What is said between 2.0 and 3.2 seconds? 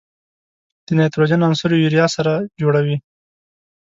سره جوړوي.